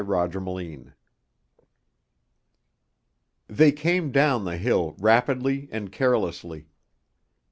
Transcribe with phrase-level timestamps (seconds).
[0.03, 0.93] CHAPTER IX
[3.47, 6.65] They came down the hill rapidly and carelessly.